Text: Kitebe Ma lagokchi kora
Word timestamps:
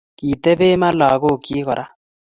Kitebe 0.17 0.67
Ma 0.81 0.89
lagokchi 0.99 1.57
kora 1.67 1.85